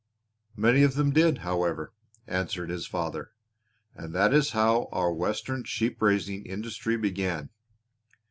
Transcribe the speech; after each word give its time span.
"Many 0.55 0.81
of 0.81 0.95
them 0.95 1.11
did, 1.11 1.37
however," 1.45 1.93
answered 2.25 2.71
his 2.71 2.87
father, 2.87 3.33
"and 3.93 4.15
that 4.15 4.33
is 4.33 4.49
how 4.49 4.89
our 4.91 5.13
western 5.13 5.63
sheep 5.63 6.01
raising 6.01 6.43
industry 6.47 6.97
began. 6.97 7.51